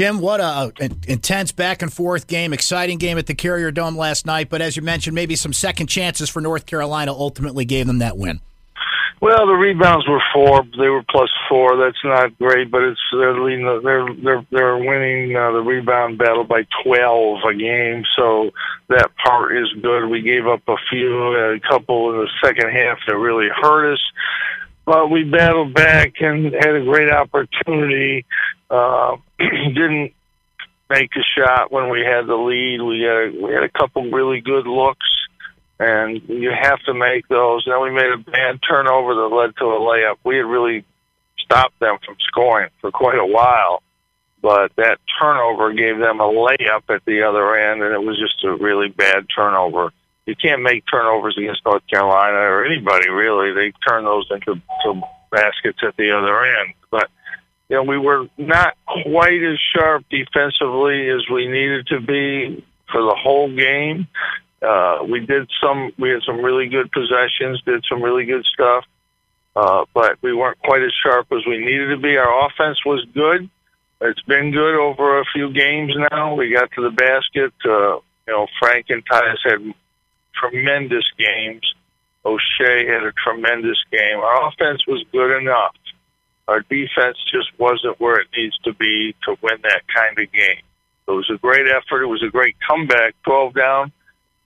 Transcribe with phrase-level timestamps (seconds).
[0.00, 0.72] Jim, what a,
[1.08, 4.48] intense back and forth game, exciting game at the Carrier Dome last night.
[4.48, 8.16] But as you mentioned, maybe some second chances for North Carolina ultimately gave them that
[8.16, 8.40] win.
[9.20, 10.62] Well, the rebounds were four.
[10.78, 11.76] They were plus four.
[11.76, 13.66] That's not great, but it's they're leading.
[13.66, 18.04] They're they're they're winning uh, the rebound battle by twelve a game.
[18.16, 18.52] So
[18.88, 20.08] that part is good.
[20.08, 24.00] We gave up a few, a couple in the second half that really hurt us,
[24.86, 28.24] but we battled back and had a great opportunity.
[28.70, 30.12] Uh, didn't
[30.88, 32.80] make a shot when we had the lead.
[32.80, 35.06] We had we had a couple really good looks
[35.80, 37.64] and you have to make those.
[37.66, 40.16] Then we made a bad turnover that led to a layup.
[40.22, 40.84] We had really
[41.38, 43.82] stopped them from scoring for quite a while,
[44.42, 48.44] but that turnover gave them a layup at the other end, and it was just
[48.44, 49.90] a really bad turnover.
[50.26, 53.52] You can't make turnovers against North Carolina or anybody really.
[53.52, 57.08] They turn those into to baskets at the other end, but
[57.70, 63.00] you know we were not quite as sharp defensively as we needed to be for
[63.00, 64.08] the whole game.
[64.60, 68.84] Uh, we did some, we had some really good possessions, did some really good stuff,
[69.56, 72.16] uh, but we weren't quite as sharp as we needed to be.
[72.16, 73.48] Our offense was good.
[74.02, 76.34] It's been good over a few games now.
[76.34, 77.52] We got to the basket.
[77.64, 79.74] Uh, you know, Frank and Tyus had
[80.34, 81.62] tremendous games.
[82.24, 84.18] Oshae had a tremendous game.
[84.18, 85.74] Our offense was good enough.
[86.48, 90.62] Our defense just wasn't where it needs to be to win that kind of game.
[91.06, 92.02] It was a great effort.
[92.02, 93.92] It was a great comeback, 12 down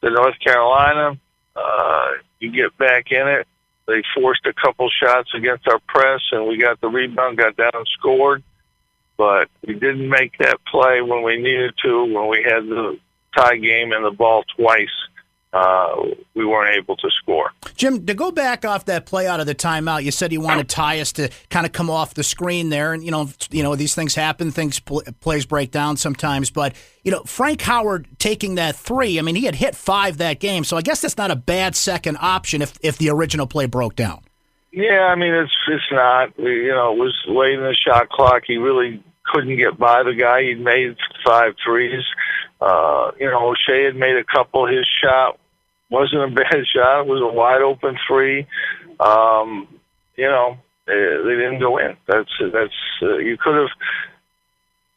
[0.02, 1.18] to North Carolina.
[1.56, 3.46] Uh, you get back in it.
[3.86, 7.70] They forced a couple shots against our press, and we got the rebound, got down
[7.74, 8.42] and scored.
[9.16, 12.98] But we didn't make that play when we needed to, when we had the
[13.36, 14.88] tie game and the ball twice
[15.54, 15.94] uh,
[16.34, 17.52] we weren't able to score.
[17.76, 20.68] Jim, to go back off that play out of the timeout, you said you wanted
[20.68, 23.94] Tyus to kind of come off the screen there, and you know, you know, these
[23.94, 26.50] things happen, things plays break down sometimes.
[26.50, 30.40] But you know, Frank Howard taking that three, I mean, he had hit five that
[30.40, 33.66] game, so I guess that's not a bad second option if if the original play
[33.66, 34.22] broke down.
[34.72, 36.36] Yeah, I mean, it's it's not.
[36.36, 38.42] You know, it was late in the shot clock.
[38.44, 40.42] He really couldn't get by the guy.
[40.42, 42.02] He'd made five threes.
[42.60, 44.66] Uh, you know, Oshae had made a couple.
[44.66, 45.38] His shot
[45.90, 47.00] wasn't a bad shot.
[47.00, 48.46] It was a wide open three.
[49.00, 49.68] Um,
[50.16, 51.96] you know, they, didn't go in.
[52.06, 53.70] That's that's uh, you could have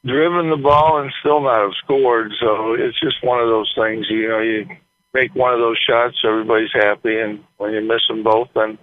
[0.05, 2.31] driven the ball and still not have scored.
[2.39, 4.05] So it's just one of those things.
[4.09, 4.67] You know, you
[5.13, 8.77] make one of those shots, everybody's happy, and when you miss them both, then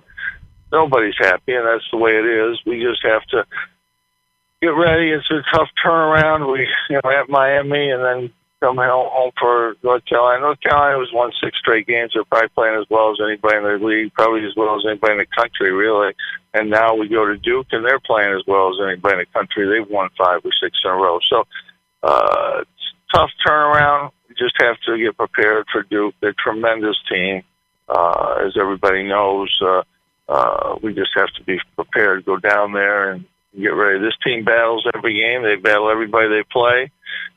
[0.72, 2.59] nobody's happy, and that's the way it is.
[2.66, 3.44] We just have to
[4.60, 5.10] get ready.
[5.10, 6.50] It's a tough turnaround.
[6.50, 8.32] We, you know, at Miami, and then
[8.65, 10.41] come home for North Carolina.
[10.41, 12.13] North Carolina was won six straight games.
[12.15, 15.13] They're probably playing as well as anybody in the league, probably as well as anybody
[15.13, 16.15] in the country, really.
[16.55, 19.39] And now we go to Duke, and they're playing as well as anybody in the
[19.39, 19.69] country.
[19.69, 21.19] They've won five or six in a row.
[21.29, 21.45] So
[22.03, 22.65] uh,
[23.15, 24.13] tough turnaround.
[24.29, 26.15] You just have to get prepared for Duke.
[26.21, 27.43] They're a tremendous team,
[27.89, 29.55] uh, as everybody knows.
[29.61, 29.83] Uh,
[30.27, 33.27] uh, we just have to be prepared to go down there and
[33.61, 33.99] get ready.
[33.99, 35.43] This team battles every game.
[35.43, 36.91] They battle everybody they play.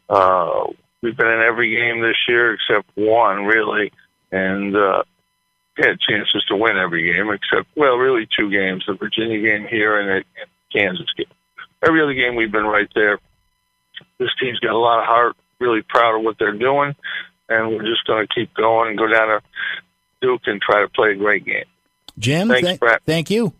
[0.09, 0.67] Uh,
[1.01, 3.91] We've been in every game this year except one, really,
[4.31, 5.03] and uh,
[5.77, 9.99] had chances to win every game except, well, really two games: the Virginia game here
[9.99, 10.45] and the
[10.77, 11.27] Kansas game.
[11.85, 13.19] Every other game, we've been right there.
[14.17, 15.35] This team's got a lot of heart.
[15.59, 16.95] Really proud of what they're doing,
[17.49, 19.41] and we're just going to keep going and go down to
[20.21, 21.65] Duke and try to play a great game.
[22.19, 23.53] Jim, Thanks, th- thank you.